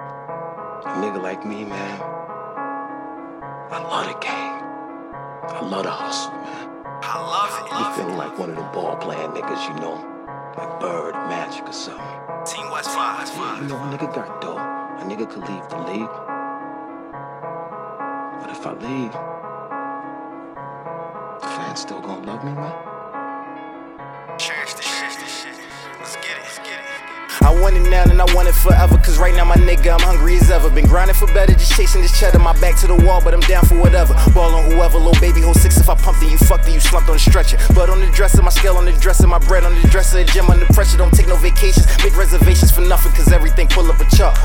A 0.00 0.96
nigga 0.98 1.22
like 1.22 1.46
me, 1.46 1.64
man. 1.64 2.00
I 3.70 3.78
love 3.82 4.06
the 4.06 4.18
game. 4.18 4.62
I 5.48 5.60
love 5.62 5.84
the 5.84 5.90
hustle, 5.90 6.32
man. 6.32 6.68
I 7.02 7.20
love 7.20 7.50
it. 7.60 7.70
You 7.70 7.94
feeling 7.94 8.18
like 8.18 8.36
one 8.36 8.50
of 8.50 8.56
them 8.56 8.72
ball 8.72 8.96
playing 8.96 9.30
niggas, 9.30 9.68
you 9.68 9.74
know? 9.80 9.94
Like 10.58 10.80
Bird, 10.80 11.14
Magic, 11.28 11.68
or 11.68 11.72
something. 11.72 12.04
Team 12.44 12.70
West 12.72 12.90
5. 12.90 13.18
West 13.18 13.34
5. 13.34 13.62
You 13.62 13.68
know, 13.68 13.76
a 13.76 13.86
nigga 13.96 14.12
got 14.14 14.40
dough. 14.40 14.58
A 14.58 15.04
nigga 15.04 15.30
could 15.30 15.48
leave 15.48 15.68
the 15.68 15.78
league. 15.78 16.16
But 18.40 18.50
if 18.50 18.66
I 18.66 18.72
leave, 18.72 19.12
the 21.40 21.46
fans 21.46 21.80
still 21.80 22.00
gonna 22.00 22.26
love 22.26 22.44
me, 22.44 22.52
man? 22.52 22.93
I 27.44 27.50
want 27.60 27.76
it 27.76 27.80
now 27.90 28.04
and 28.04 28.20
I 28.22 28.24
want 28.34 28.48
it 28.48 28.54
forever. 28.54 28.96
Cause 28.96 29.18
right 29.18 29.34
now, 29.34 29.44
my 29.44 29.56
nigga, 29.56 29.92
I'm 29.92 30.00
hungry 30.00 30.36
as 30.36 30.50
ever. 30.50 30.70
Been 30.70 30.86
grinding 30.86 31.14
for 31.14 31.26
better, 31.26 31.52
just 31.52 31.76
chasing 31.76 32.00
this 32.00 32.18
cheddar. 32.18 32.38
My 32.38 32.58
back 32.58 32.74
to 32.80 32.86
the 32.86 32.96
wall, 32.96 33.20
but 33.22 33.34
I'm 33.34 33.40
down 33.40 33.66
for 33.66 33.78
whatever. 33.78 34.14
Ball 34.32 34.54
on 34.54 34.70
whoever, 34.70 34.96
little 34.96 35.20
baby, 35.20 35.42
hold 35.42 35.56
six. 35.56 35.76
If 35.76 35.90
I 35.90 35.94
pump, 35.94 36.20
then 36.20 36.30
you 36.30 36.38
fuck, 36.38 36.62
then 36.62 36.72
you 36.72 36.80
slumped 36.80 37.10
on 37.10 37.16
the 37.16 37.20
stretcher. 37.20 37.58
But 37.74 37.90
on 37.90 38.00
the 38.00 38.10
dresser, 38.12 38.40
my 38.40 38.48
scale 38.48 38.76
on 38.76 38.86
the 38.86 38.92
dresser, 38.92 39.26
my 39.26 39.38
bread 39.38 39.64
on 39.64 39.74
the 39.74 39.86
dresser. 39.88 40.18
A 40.18 40.24
gym 40.24 40.48
under 40.48 40.64
pressure, 40.72 40.96
don't 40.96 41.12
take 41.12 41.28
no 41.28 41.36
vacations. 41.36 41.86
Make 42.02 42.16
reservations 42.16 42.72
for 42.72 42.80
nothing, 42.80 43.12
cause 43.12 43.30
everything 43.30 43.68
pull 43.68 43.90
up 43.92 44.00
a 44.00 44.16
chart. 44.16 44.38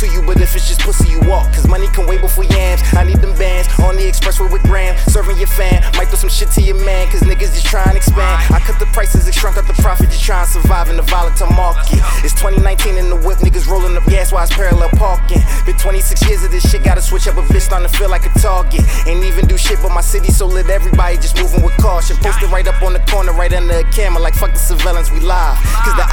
To 0.00 0.08
you, 0.08 0.22
but 0.22 0.40
if 0.40 0.56
it's 0.56 0.66
just 0.66 0.80
pussy, 0.80 1.12
you 1.12 1.20
walk. 1.28 1.52
Cause 1.52 1.68
money 1.68 1.86
can 1.88 2.06
wait 2.06 2.22
before 2.22 2.44
yams. 2.44 2.80
I 2.96 3.04
need 3.04 3.20
them 3.20 3.36
bands 3.36 3.68
on 3.84 3.96
the 3.96 4.08
expressway 4.08 4.50
with 4.50 4.62
Graham. 4.62 4.96
Serving 5.12 5.36
your 5.36 5.46
fan, 5.46 5.84
might 5.96 6.08
throw 6.08 6.16
some 6.16 6.32
shit 6.32 6.48
to 6.56 6.62
your 6.62 6.80
man, 6.84 7.06
cause 7.12 7.20
niggas 7.20 7.52
just 7.52 7.66
try 7.66 7.84
and 7.84 7.96
expand. 7.96 8.40
I 8.48 8.60
cut 8.60 8.80
the 8.80 8.86
prices 8.96 9.26
and 9.26 9.34
shrunk 9.34 9.58
up 9.58 9.66
the 9.66 9.76
profit, 9.76 10.08
just 10.08 10.24
try 10.24 10.42
to 10.42 10.48
survive 10.48 10.88
in 10.88 10.96
the 10.96 11.02
volatile 11.02 11.52
market. 11.52 12.00
It's 12.24 12.32
2019 12.32 12.96
in 12.96 13.10
the 13.10 13.16
whip, 13.16 13.44
niggas 13.44 13.68
rolling 13.68 13.94
up 13.96 14.04
gas 14.06 14.32
while 14.32 14.42
it's 14.42 14.54
parallel 14.54 14.88
parking. 14.96 15.44
Been 15.66 15.76
26 15.76 16.28
years 16.28 16.44
of 16.44 16.50
this 16.50 16.64
shit, 16.64 16.82
gotta 16.82 17.02
switch 17.02 17.28
up 17.28 17.36
a 17.36 17.42
bitch, 17.52 17.68
starting 17.68 17.86
to 17.86 17.92
feel 17.92 18.08
like 18.08 18.24
a 18.24 18.32
target. 18.40 18.80
Ain't 19.06 19.24
even 19.24 19.46
do 19.46 19.58
shit, 19.58 19.78
but 19.82 19.92
my 19.92 20.00
city 20.00 20.32
so 20.32 20.46
lit, 20.46 20.70
everybody 20.70 21.16
just 21.16 21.36
moving 21.36 21.60
with 21.60 21.76
caution. 21.76 22.16
Posted 22.24 22.48
right 22.48 22.66
up 22.66 22.80
on 22.80 22.94
the 22.94 23.04
corner, 23.04 23.32
right 23.32 23.52
under 23.52 23.76
the 23.76 23.84
camera, 23.92 24.22
like 24.22 24.34
fuck 24.34 24.52
the 24.52 24.58
surveillance, 24.58 25.12
we 25.12 25.20
live. 25.20 25.60
Cause 25.84 25.92
the 26.00 26.08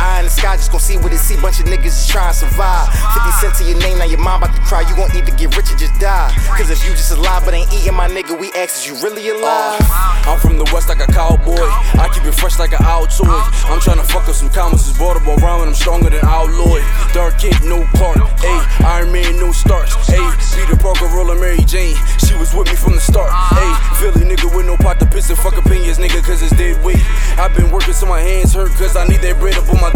just 0.57 0.71
gon' 0.71 0.81
see 0.81 0.97
what 0.97 1.13
it 1.13 1.21
see, 1.21 1.39
bunch 1.39 1.59
of 1.59 1.65
niggas 1.65 1.95
just 1.95 2.09
trying 2.09 2.33
to 2.33 2.37
survive. 2.37 2.89
50 3.13 3.31
cent 3.39 3.53
to 3.57 3.63
your 3.63 3.79
name, 3.79 3.97
now 3.97 4.05
your 4.05 4.19
mom 4.19 4.43
about 4.43 4.55
to 4.55 4.61
cry, 4.61 4.81
you 4.81 4.95
gon' 4.95 5.09
either 5.15 5.31
get 5.37 5.55
rich 5.55 5.71
or 5.71 5.77
just 5.77 5.93
die. 5.99 6.33
Cause 6.57 6.69
if 6.69 6.83
you 6.83 6.91
just 6.91 7.11
alive 7.11 7.45
but 7.45 7.53
ain't 7.53 7.71
eating 7.73 7.93
my 7.93 8.09
nigga, 8.09 8.37
we 8.37 8.51
ask, 8.53 8.81
is 8.81 8.87
you 8.87 8.95
really 9.05 9.29
alive? 9.29 9.79
Oh, 9.81 10.17
I'm 10.27 10.39
from 10.39 10.57
the 10.57 10.67
west 10.73 10.89
like 10.89 10.99
a 10.99 11.07
cowboy. 11.11 11.55
I 11.95 12.09
keep 12.13 12.25
it 12.25 12.33
fresh 12.33 12.59
like 12.59 12.73
an 12.73 12.83
Altoid. 12.83 13.29
I'm 13.71 13.79
tryna 13.79 14.03
fuck 14.03 14.27
up 14.27 14.35
some 14.35 14.49
commas. 14.49 14.87
It's 14.89 14.97
Baltimore 14.97 15.37
rhyming. 15.37 15.69
I'm 15.69 15.73
stronger 15.73 16.09
than 16.09 16.23
Outlaw. 16.25 16.83
Dark 17.13 17.39
Kid, 17.39 17.55
no 17.63 17.85
part. 17.95 18.17
Ayy, 18.17 18.85
Iron 18.85 19.11
Man, 19.11 19.39
no 19.39 19.51
starts. 19.51 19.95
Ayy, 20.09 20.27
Peter 20.55 20.75
Parker, 20.75 21.07
roller 21.07 21.39
Mary 21.39 21.63
Jane. 21.63 21.95
She 22.19 22.35
was 22.35 22.53
with 22.53 22.67
me 22.67 22.75
from 22.75 22.93
the 22.93 23.01
start. 23.01 23.31
Ayy, 23.31 23.73
Philly 23.99 24.25
nigga 24.25 24.53
with 24.55 24.65
no 24.65 24.75
pot 24.77 24.99
to 24.99 25.05
piss 25.05 25.29
and 25.29 25.39
fuck 25.39 25.57
opinions, 25.57 25.97
nigga, 25.97 26.21
cause 26.23 26.41
it's 26.41 26.55
dead 26.55 26.83
weight. 26.83 27.01
I've 27.39 27.55
been 27.55 27.71
working 27.71 27.93
so 27.93 28.05
my 28.05 28.21
hands 28.21 28.53
hurt, 28.53 28.71
cause 28.71 28.95
I 28.95 29.07
need 29.07 29.21
that 29.21 29.39
bread 29.39 29.55
up 29.55 29.69
on 29.69 29.79
my 29.81 29.91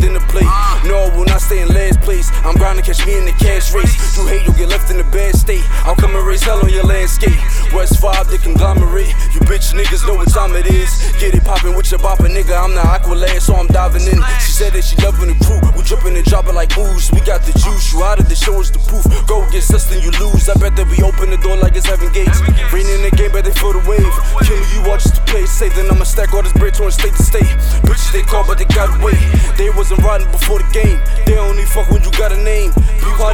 stay 1.52 1.62
in 1.62 1.68
last 1.68 2.00
place. 2.00 2.32
I'm 2.48 2.56
grinding, 2.56 2.86
catch 2.86 3.06
me 3.06 3.18
in 3.18 3.26
the 3.26 3.34
cash 3.34 3.74
race. 3.74 3.92
You 4.16 4.26
hate, 4.26 4.44
you'll 4.46 4.56
get 4.56 4.70
left 4.70 4.90
in 4.90 5.00
a 5.00 5.04
bad 5.12 5.36
state. 5.36 5.64
I'll 5.84 5.96
come 5.96 6.16
and 6.16 6.26
raise 6.26 6.44
hell 6.44 6.64
on 6.64 6.70
your 6.70 6.86
landscape. 6.86 7.36
West 7.74 8.00
5, 8.00 8.30
the 8.32 8.38
conglomerate. 8.38 9.12
You 9.36 9.42
bitch 9.44 9.76
niggas 9.76 10.08
know 10.08 10.16
what 10.16 10.30
time 10.32 10.56
it 10.56 10.66
is. 10.66 10.90
Get 11.20 11.36
it 11.36 11.44
poppin' 11.44 11.61
nigga. 11.98 12.56
I'm 12.56 12.74
the 12.74 12.82
Aqualad, 12.82 13.42
so 13.42 13.56
I'm 13.56 13.68
diving 13.68 14.04
in. 14.08 14.20
She 14.40 14.52
said 14.52 14.74
that 14.74 14.84
she 14.84 14.96
loving 15.04 15.28
the 15.28 15.38
crew. 15.44 15.60
We 15.76 15.84
drippin' 15.84 16.16
and 16.16 16.26
dropping 16.26 16.56
like 16.56 16.78
ooze. 16.78 17.12
We 17.12 17.20
got 17.22 17.44
the 17.44 17.52
juice. 17.60 17.92
You 17.94 18.04
out 18.04 18.20
of 18.20 18.30
the 18.30 18.36
show 18.36 18.60
is 18.60 18.72
the 18.72 18.80
proof. 18.80 19.04
Go 19.28 19.44
get 19.52 19.64
sus, 19.64 19.86
then 19.90 20.02
you 20.02 20.12
lose. 20.20 20.48
I 20.48 20.56
bet 20.56 20.76
that 20.76 20.88
we 20.88 21.04
open 21.04 21.30
the 21.30 21.38
door 21.38 21.58
like 21.58 21.76
it's 21.76 21.86
heaven 21.86 22.12
gates. 22.14 22.40
Rain 22.72 22.88
in 22.88 23.02
the 23.04 23.12
game, 23.16 23.32
but 23.32 23.44
they 23.44 23.52
feel 23.52 23.74
the 23.74 23.84
wave. 23.84 24.08
Killing 24.46 24.68
you 24.72 24.82
just 24.86 25.16
to 25.16 25.22
play 25.28 25.46
safe. 25.46 25.76
Then 25.76 25.90
I'ma 25.92 26.04
stack 26.04 26.34
all 26.34 26.44
this 26.44 26.54
bread 26.54 26.74
to 26.76 26.92
state 26.92 27.16
to 27.16 27.24
state. 27.24 27.52
Bitches 27.84 28.12
they 28.12 28.24
call, 28.24 28.46
but 28.46 28.58
they 28.58 28.66
gotta 28.66 28.96
wait. 29.04 29.20
They 29.58 29.70
wasn't 29.70 30.02
riding 30.04 30.30
before 30.32 30.60
the 30.60 30.70
game. 30.72 31.00
They 31.26 31.38
only 31.38 31.66
fuck 31.66 31.90
when 31.90 32.04
you 32.04 32.12
got 32.12 32.32
a 32.32 32.40
name. 32.40 32.72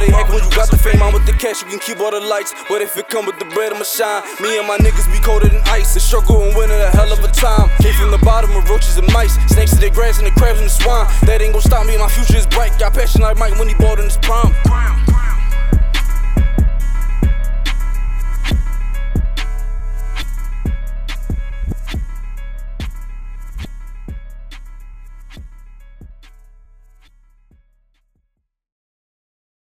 They 0.00 0.12
act 0.14 0.30
when 0.30 0.44
you 0.44 0.50
got 0.50 0.70
the 0.70 0.78
fame. 0.78 1.02
I'm 1.02 1.12
with 1.12 1.26
the 1.26 1.32
cash, 1.32 1.62
you 1.62 1.68
can 1.68 1.78
keep 1.78 2.00
all 2.00 2.10
the 2.10 2.20
lights. 2.20 2.54
But 2.68 2.82
if 2.82 2.96
it 2.96 3.08
come 3.08 3.26
with 3.26 3.38
the 3.38 3.46
bread, 3.46 3.72
I'ma 3.72 3.84
shine. 3.84 4.22
Me 4.40 4.58
and 4.58 4.66
my 4.66 4.78
niggas 4.78 5.10
be 5.10 5.18
colder 5.18 5.48
than 5.48 5.62
ice. 5.66 5.94
The 5.94 6.00
struggle 6.00 6.42
and 6.42 6.56
winning 6.56 6.80
a 6.80 6.90
hell 6.90 7.12
of 7.12 7.18
a 7.24 7.28
time. 7.28 7.68
Came 7.80 7.94
from 7.94 8.10
the 8.10 8.18
bottom 8.18 8.54
of 8.56 8.68
roaches 8.68 8.96
and 8.96 9.10
mice. 9.12 9.34
Snakes 9.50 9.72
to 9.74 9.80
the 9.80 9.90
grass 9.90 10.18
and 10.18 10.26
the 10.26 10.32
crabs 10.32 10.58
and 10.58 10.66
the 10.66 10.70
swine. 10.70 11.06
That 11.26 11.42
ain't 11.42 11.52
gon' 11.52 11.62
stop 11.62 11.86
me, 11.86 11.98
my 11.98 12.08
future 12.08 12.38
is 12.38 12.46
bright. 12.46 12.78
Got 12.78 12.94
passion 12.94 13.22
like 13.22 13.38
Mike 13.38 13.58
when 13.58 13.68
he 13.68 13.74
bought 13.74 13.98
in 13.98 14.04
his 14.04 14.18
prime. 14.18 14.54